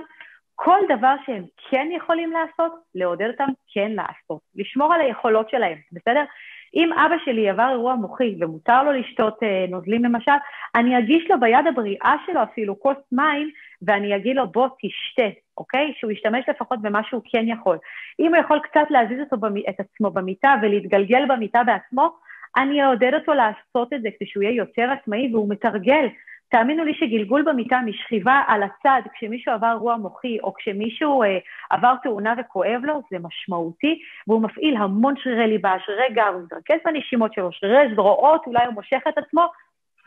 כל 0.55 0.79
דבר 0.89 1.15
שהם 1.27 1.45
כן 1.71 1.89
יכולים 1.97 2.33
לעשות, 2.33 2.73
לעודד 2.95 3.27
אותם 3.27 3.49
כן 3.75 3.93
לעשות. 3.93 4.41
לשמור 4.55 4.95
על 4.95 5.01
היכולות 5.01 5.51
שלהם, 5.51 5.79
בסדר? 5.93 6.25
אם 6.75 6.93
אבא 6.93 7.15
שלי 7.25 7.51
עבר 7.51 7.69
אירוע 7.71 7.95
מוחי 7.95 8.37
ומותר 8.41 8.83
לו 8.83 8.93
לשתות 8.93 9.43
אה, 9.43 9.67
נוזלים 9.69 10.05
למשל, 10.05 10.33
אני 10.75 10.99
אגיש 10.99 11.31
לו 11.31 11.41
ביד 11.41 11.67
הבריאה 11.69 12.15
שלו 12.27 12.43
אפילו 12.43 12.81
כוס 12.81 12.97
מים, 13.13 13.51
ואני 13.83 14.17
אגיד 14.17 14.37
לו 14.37 14.47
בוא 14.53 14.69
תשתה, 14.83 15.29
אוקיי? 15.59 15.93
שהוא 15.97 16.11
ישתמש 16.11 16.45
לפחות 16.49 16.83
במה 16.83 17.01
שהוא 17.05 17.23
כן 17.25 17.45
יכול. 17.49 17.79
אם 18.21 18.35
הוא 18.35 18.37
יכול 18.37 18.61
קצת 18.63 18.91
להזיז 18.91 19.21
אותו. 19.21 19.47
את 19.69 19.81
עצמו 19.81 20.11
במיטה 20.11 20.55
ולהתגלגל 20.63 21.25
במיטה 21.29 21.65
בעצמו, 21.65 22.17
אני 22.57 22.85
אעודד 22.85 23.15
אותו 23.15 23.33
לעשות 23.35 23.93
את 23.93 24.03
זה 24.03 24.09
כדי 24.19 24.29
שהוא 24.29 24.43
יהיה 24.43 24.57
יותר 24.57 24.91
עצמאי 24.91 25.31
והוא 25.33 25.51
מתרגל. 25.51 26.07
תאמינו 26.55 26.85
לי 26.85 26.95
שגלגול 26.95 27.43
במיטה 27.43 27.81
משכיבה 27.87 28.43
על 28.47 28.63
הצד 28.63 29.01
כשמישהו 29.15 29.53
עבר 29.53 29.71
אירוע 29.71 29.97
מוחי 29.97 30.39
או 30.43 30.55
כשמישהו 30.55 31.23
אה, 31.23 31.39
עבר 31.71 31.95
תאונה 32.03 32.35
וכואב 32.39 32.81
לו, 32.85 33.03
זה 33.11 33.17
משמעותי, 33.23 33.99
והוא 34.29 34.43
מפעיל 34.43 34.77
המון 34.77 35.15
שרירי 35.17 35.47
ליבה, 35.47 35.75
שרירי 35.85 36.15
גב, 36.15 36.33
הוא 36.35 36.43
מתרכז 36.43 36.77
בנשימות 36.85 37.35
שלו, 37.35 37.53
שרירי 37.53 37.95
זרועות, 37.95 38.47
אולי 38.47 38.65
הוא 38.67 38.75
מושך 38.75 39.01
את 39.09 39.19
עצמו, 39.19 39.47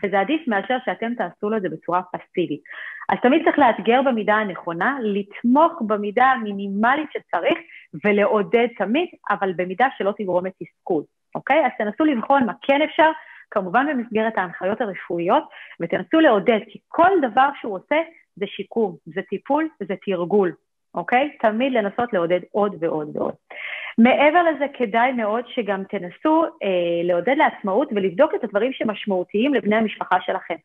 וזה 0.04 0.20
עדיף 0.20 0.48
מאשר 0.48 0.77
שאתם 0.86 1.13
תעשו 1.16 1.50
לו 1.50 1.58
את 1.58 1.62
זה 1.62 1.70
בצורה 1.70 2.01
פסיבית. 2.01 2.62
אז 3.10 3.18
תמיד 3.22 3.44
צריך 3.46 3.60
לאתגר 3.60 4.01
במידה 4.01 4.36
הנכונה, 4.36 4.98
לתמוך 5.01 5.82
במידה 5.88 6.25
המינימלית 6.25 7.10
שצריך 7.12 7.58
ולעודד 8.06 8.68
תמיד, 8.77 9.08
אבל 9.30 9.54
במידה 9.56 9.88
שלא 9.98 10.13
תגרום 10.18 10.46
לתסכול, 10.46 11.04
אוקיי? 11.36 11.66
אז 11.66 11.72
תנסו 11.77 12.06
לבחון 12.06 12.46
מה 12.46 12.54
כן 12.62 12.82
אפשר, 12.82 13.12
כמובן 13.51 13.86
במסגרת 13.89 14.38
ההנחיות 14.38 14.82
הרפואיות, 14.82 15.44
ותנסו 15.80 16.20
לעודד, 16.20 16.60
כי 16.70 16.80
כל 16.88 17.12
דבר 17.22 17.50
שהוא 17.62 17.75
עושה 17.75 17.96
זה 18.36 18.46
שיקום, 18.48 18.96
זה 19.06 19.22
טיפול 19.30 19.70
וזה 19.82 19.94
תרגול, 20.06 20.51
אוקיי? 20.96 21.38
תמיד 21.42 21.74
לנסות 21.74 22.13
לעודד 22.13 22.39
עוד 22.51 22.75
ועוד 22.80 23.18
ועוד. 23.18 23.34
מעבר 23.98 24.44
לזה, 24.44 24.66
כדאי 24.74 25.12
מאוד 25.12 25.46
שגם 25.48 25.84
תנסו 25.84 26.44
אה, 26.44 27.04
לעודד 27.04 27.36
לעצמאות 27.38 27.89
ולבדוק 27.92 28.32
את 28.36 28.44
הדברים 28.44 28.74
שמשמעותיים 28.74 29.54
לבני 29.54 29.75
המשפחה 29.75 30.18
שלכם. 30.22 30.56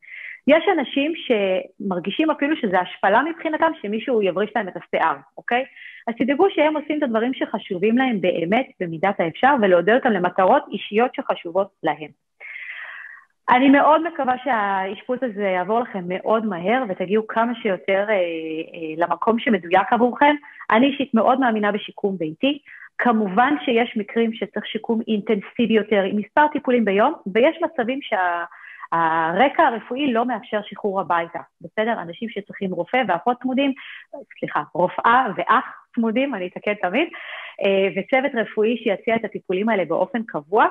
יש 0.46 0.64
אנשים 0.78 1.12
שמרגישים 1.16 2.30
אפילו 2.30 2.56
שזה 2.56 2.80
השפלה 2.80 3.22
מבחינתם 3.22 3.72
שמישהו 3.82 4.22
יבריש 4.22 4.50
להם 4.56 4.68
את 4.68 4.74
השיער, 4.76 5.16
אוקיי? 5.38 5.64
אז 6.08 6.14
תדאגו 6.18 6.46
שהם 6.50 6.76
עושים 6.76 6.98
את 6.98 7.02
הדברים 7.02 7.34
שחשובים 7.34 7.98
להם 7.98 8.20
באמת 8.20 8.66
במידת 8.80 9.20
האפשר 9.20 9.54
ולעודד 9.62 9.94
אותם 9.94 10.10
למטרות 10.10 10.62
אישיות 10.72 11.14
שחשובות 11.14 11.68
להם. 11.82 12.08
אני 13.50 13.68
מאוד 13.68 14.02
מקווה 14.12 14.34
שהאשפוז 14.44 15.18
הזה 15.22 15.42
יעבור 15.42 15.80
לכם 15.80 16.04
מאוד 16.08 16.46
מהר 16.46 16.84
ותגיעו 16.88 17.26
כמה 17.26 17.52
שיותר 17.62 18.06
אה, 18.08 18.14
אה, 18.14 18.94
למקום 18.96 19.38
שמדויק 19.38 19.92
עבורכם. 19.92 20.34
אני 20.70 20.87
אישית 20.87 21.14
מאוד 21.14 21.40
מאמינה 21.40 21.72
בשיקום 21.72 22.18
ביתי. 22.18 22.58
כמובן 22.99 23.54
שיש 23.64 23.96
מקרים 23.96 24.32
שצריך 24.32 24.66
שיקום 24.66 25.00
אינטנסיבי 25.08 25.75
יותר 25.75 26.02
עם 26.02 26.16
מספר 26.16 26.46
טיפולים 26.52 26.84
ביום, 26.84 27.14
ויש 27.34 27.56
מצבים 27.62 27.99
שהרקע 28.02 29.62
שה... 29.62 29.68
הרפואי 29.68 30.12
לא 30.12 30.25
מאפשר 30.25 30.61
שחרור 30.62 31.00
הביתה, 31.00 31.38
בסדר? 31.61 32.02
אנשים 32.02 32.28
שצריכים 32.28 32.72
רופא 32.72 33.02
ואחות 33.08 33.37
צמודים, 33.42 33.72
סליחה, 34.38 34.62
רופאה 34.75 35.26
ואח 35.37 35.64
צמודים, 35.94 36.34
אני 36.34 36.46
אתקן 36.46 36.75
תמיד, 36.75 37.08
אה, 37.64 37.88
וצוות 37.96 38.32
רפואי 38.34 38.76
שיציע 38.76 39.16
את 39.16 39.25
הטיפולים 39.25 39.68
האלה 39.68 39.84
באופן 39.84 40.22
קבוע. 40.26 40.66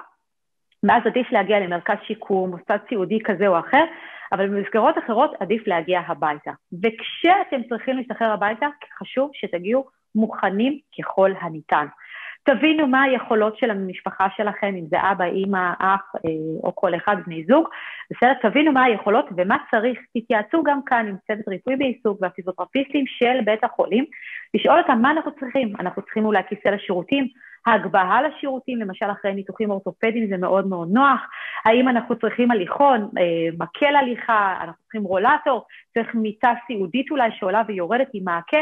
ואז 0.84 1.02
עדיף 1.06 1.32
להגיע 1.32 1.60
למרכז 1.60 1.96
שיקום, 2.08 2.50
מוסד 2.50 2.78
סיעודי 2.90 3.20
כזה 3.24 3.48
או 3.48 3.60
אחר, 3.60 3.84
אבל 4.32 4.48
במסגרות 4.48 4.98
אחרות 4.98 5.32
עדיף 5.40 5.68
להגיע 5.68 6.02
הביתה. 6.08 6.52
וכשאתם 6.84 7.64
צריכים 7.70 7.98
להשתחרר 7.98 8.32
הביתה, 8.32 8.68
חשוב 9.00 9.32
שתגיעו 9.34 9.86
מוכנים 10.16 10.80
ככל 11.00 11.32
הניתן. 11.42 11.86
תבינו 12.44 12.88
מה 12.88 13.02
היכולות 13.02 13.58
של 13.58 13.72
המשפחה 13.72 14.28
שלכם, 14.38 14.76
אם 14.80 14.86
זה 14.90 14.98
אבא, 15.12 15.26
אימא, 15.26 15.74
אח 15.80 16.16
אה, 16.16 16.32
או 16.64 16.76
כל 16.76 16.96
אחד, 16.96 17.16
בני 17.26 17.44
זוג, 17.48 17.68
בסדר? 18.12 18.34
תבינו 18.42 18.72
מה 18.72 18.84
היכולות 18.84 19.26
ומה 19.38 19.58
צריך. 19.72 20.00
תתייעצו 20.18 20.64
גם 20.64 20.80
כאן 20.86 21.08
עם 21.08 21.16
צוות 21.28 21.48
ריפוי 21.48 21.76
בעיסוק 21.76 22.18
והפיזיותרפיסטים 22.22 23.06
של 23.08 23.42
בית 23.46 23.64
החולים, 23.64 24.06
לשאול 24.54 24.80
אותם 24.80 25.00
מה 25.02 25.12
אנחנו 25.12 25.32
צריכים. 25.40 25.74
אנחנו 25.80 26.02
צריכים 26.02 26.26
אולי 26.26 26.42
כיסא 26.50 26.68
לשירותים, 26.68 27.28
ההגבהה 27.66 28.22
לשירותים, 28.22 28.80
למשל 28.80 29.06
אחרי 29.12 29.34
ניתוחים 29.34 29.72
אורתופדיים 29.72 30.28
זה 30.30 30.38
מאוד 30.38 30.68
מאוד 30.68 30.92
נוח, 30.92 31.22
האם 31.66 31.88
אנחנו 31.88 32.16
צריכים 32.20 32.52
הליכון, 32.52 33.10
אה, 33.18 33.50
מקל 33.60 33.96
הליכה, 33.96 34.58
אנחנו 34.62 34.84
צריכים 34.84 35.04
רולטור, 35.04 35.66
צריך 35.94 36.16
מיטה 36.16 36.54
סיעודית 36.68 37.12
אולי 37.12 37.30
שעולה 37.40 37.62
ויורדת 37.68 38.08
עם 38.14 38.24
מעקה, 38.24 38.58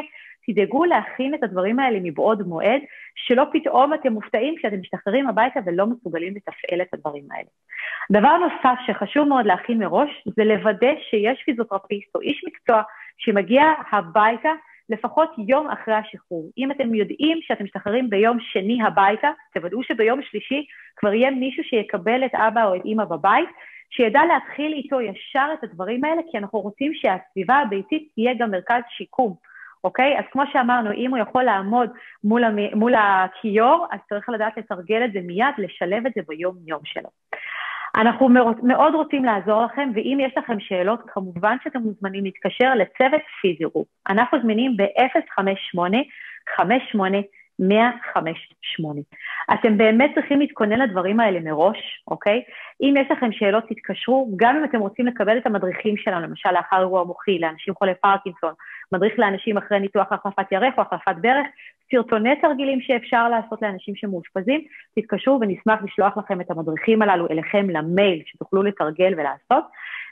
תדאגו 0.47 0.85
להכין 0.85 1.33
את 1.33 1.43
הדברים 1.43 1.79
האלה 1.79 1.99
מבעוד 2.03 2.47
מועד, 2.47 2.81
שלא 3.15 3.43
פתאום 3.51 3.93
אתם 3.93 4.13
מופתעים 4.13 4.55
כשאתם 4.57 4.79
משתחררים 4.79 5.29
הביתה 5.29 5.59
ולא 5.65 5.85
מסוגלים 5.85 6.33
לתפעל 6.35 6.81
את 6.81 6.93
הדברים 6.93 7.23
האלה. 7.31 7.47
דבר 8.11 8.37
נוסף 8.37 8.79
שחשוב 8.87 9.27
מאוד 9.27 9.45
להכין 9.45 9.79
מראש, 9.79 10.23
זה 10.35 10.43
לוודא 10.43 10.91
שיש 11.09 11.43
פיזיותרפיסט 11.45 12.15
או 12.15 12.21
איש 12.21 12.43
מקצוע 12.47 12.81
שמגיע 13.17 13.63
הביתה 13.91 14.49
לפחות 14.89 15.29
יום 15.47 15.69
אחרי 15.69 15.93
השחרור. 15.93 16.49
אם 16.57 16.71
אתם 16.71 16.95
יודעים 16.95 17.37
שאתם 17.41 17.63
משתחררים 17.63 18.09
ביום 18.09 18.37
שני 18.39 18.83
הביתה, 18.83 19.29
תוודאו 19.53 19.83
שביום 19.83 20.21
שלישי 20.21 20.65
כבר 20.95 21.13
יהיה 21.13 21.31
מישהו 21.31 21.63
שיקבל 21.63 22.25
את 22.25 22.35
אבא 22.35 22.65
או 22.65 22.75
את 22.75 22.85
אימא 22.85 23.05
בבית, 23.05 23.49
שידע 23.89 24.21
להתחיל 24.25 24.73
איתו 24.73 25.01
ישר 25.01 25.47
את 25.53 25.63
הדברים 25.63 26.03
האלה, 26.03 26.21
כי 26.31 26.37
אנחנו 26.37 26.59
רוצים 26.59 26.91
שהסביבה 26.93 27.55
הביתית 27.55 28.11
תהיה 28.15 28.33
גם 28.39 28.51
מרכז 28.51 28.81
שיקום, 28.89 29.35
אוקיי? 29.83 30.19
אז 30.19 30.23
כמו 30.31 30.43
שאמרנו, 30.53 30.91
אם 30.91 31.09
הוא 31.09 31.17
יכול 31.17 31.43
לעמוד 31.43 31.89
מול, 32.23 32.43
המ... 32.43 32.57
מול 32.75 32.93
הכיור, 32.95 33.87
אז 33.91 33.99
צריך 34.09 34.29
לדעת 34.29 34.57
לתרגל 34.57 35.05
את 35.05 35.13
זה 35.13 35.19
מיד, 35.23 35.53
לשלב 35.57 36.05
את 36.05 36.11
זה 36.15 36.21
ביום-יום 36.27 36.81
שלו. 36.83 37.09
אנחנו 37.99 38.29
מאוד 38.63 38.95
רוצים 38.95 39.25
לעזור 39.25 39.65
לכם, 39.65 39.89
ואם 39.95 40.17
יש 40.21 40.33
לכם 40.37 40.59
שאלות, 40.59 40.99
כמובן 41.07 41.57
שאתם 41.63 41.79
מוזמנים 41.79 42.23
להתקשר 42.23 42.75
לצוות 42.75 43.21
פיזירו. 43.41 43.85
אנחנו 44.09 44.41
זמינים 44.41 44.77
ב-058-58 44.77 46.99
158. 47.59 49.01
אתם 49.53 49.77
באמת 49.77 50.11
צריכים 50.15 50.39
להתכונן 50.39 50.79
לדברים 50.79 51.19
האלה 51.19 51.39
מראש, 51.39 52.03
אוקיי? 52.07 52.43
אם 52.81 52.93
יש 52.97 53.11
לכם 53.11 53.31
שאלות, 53.31 53.63
תתקשרו, 53.69 54.31
גם 54.35 54.57
אם 54.57 54.63
אתם 54.63 54.79
רוצים 54.79 55.07
לקבל 55.07 55.37
את 55.37 55.45
המדריכים 55.45 55.97
שלנו, 55.97 56.27
למשל 56.27 56.51
לאחר 56.51 56.79
אירוע 56.79 57.03
מוחי, 57.03 57.39
לאנשים 57.39 57.73
חולי 57.73 57.93
פרקינסון, 58.01 58.53
מדריך 58.91 59.19
לאנשים 59.19 59.57
אחרי 59.57 59.79
ניתוח 59.79 60.07
החלפת 60.11 60.51
ירך 60.51 60.73
או 60.77 60.83
החלפת 60.83 61.15
ברך, 61.21 61.47
סרטוני 61.91 62.35
תרגילים 62.41 62.81
שאפשר 62.81 63.29
לעשות 63.29 63.61
לאנשים 63.61 63.95
שמאושפזים, 63.95 64.61
תתקשרו 64.95 65.39
ונשמח 65.41 65.79
לשלוח 65.83 66.17
לכם 66.17 66.41
את 66.41 66.51
המדריכים 66.51 67.01
הללו 67.01 67.27
אליכם 67.31 67.69
למייל, 67.69 68.23
שתוכלו 68.25 68.63
לתרגל 68.63 69.13
ולעשות. 69.17 69.63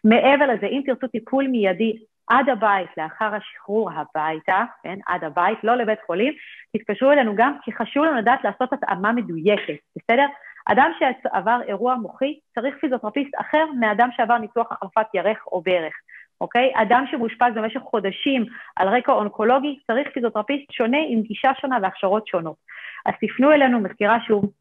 מעבר 0.03 0.45
לזה, 0.45 0.65
אם 0.65 0.81
תרצו 0.85 1.07
טיפול 1.07 1.47
מיידי 1.47 1.97
עד 2.27 2.49
הבית, 2.49 2.89
לאחר 2.97 3.35
השחרור 3.35 3.91
הביתה, 3.91 4.63
כן, 4.83 4.99
עד 5.07 5.23
הבית, 5.23 5.57
לא 5.63 5.75
לבית 5.75 5.99
חולים, 6.05 6.33
תתקשרו 6.77 7.11
אלינו 7.11 7.35
גם, 7.35 7.53
כי 7.63 7.71
חשוב 7.71 8.03
לנו 8.03 8.17
לדעת 8.17 8.43
לעשות 8.43 8.73
התאמה 8.73 9.11
מדויקת, 9.11 9.77
בסדר? 9.97 10.25
אדם 10.71 10.91
שעבר 10.99 11.59
אירוע 11.67 11.95
מוחי 11.95 12.39
צריך 12.55 12.75
פיזיותרפיסט 12.81 13.31
אחר 13.37 13.65
מאדם 13.79 14.09
שעבר 14.15 14.37
ניתוח 14.37 14.71
החלפת 14.71 15.05
ירך 15.13 15.47
או 15.47 15.61
ברך, 15.61 15.93
אוקיי? 16.41 16.71
אדם 16.75 17.05
שמאושפז 17.11 17.53
במשך 17.55 17.79
חודשים 17.79 18.45
על 18.75 18.87
רקע 18.89 19.11
אונקולוגי 19.11 19.79
צריך 19.87 20.07
פיזיותרפיסט 20.13 20.71
שונה 20.71 20.97
עם 21.09 21.21
גישה 21.21 21.51
שונה 21.61 21.77
והכשרות 21.81 22.27
שונות. 22.27 22.55
אז 23.05 23.13
תפנו 23.21 23.51
אלינו, 23.51 23.79
מזכירה 23.79 24.17
שוב, 24.27 24.51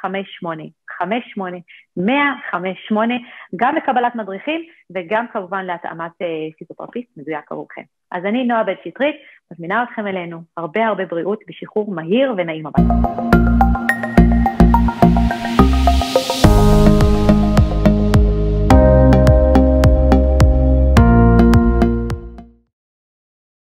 058 0.00 0.62
58 0.88 1.56
158 1.96 3.14
גם 3.56 3.76
לקבלת 3.76 4.14
מדריכים 4.14 4.60
וגם 4.94 5.26
כמובן 5.32 5.64
להתאמת 5.64 6.12
אה, 6.22 6.26
פיזיותרפיסט 6.58 7.08
מדויק 7.16 7.52
עבורכם. 7.52 7.82
אז 8.12 8.24
אני 8.24 8.44
נועה 8.44 8.64
בן 8.64 8.74
שטרית, 8.84 9.16
מזמינה 9.52 9.82
אתכם 9.82 10.06
אלינו, 10.06 10.42
הרבה 10.56 10.86
הרבה 10.86 11.06
בריאות 11.06 11.40
ושחרור 11.48 11.94
מהיר 11.94 12.34
ונעים 12.36 12.66
הבא. 12.66 12.82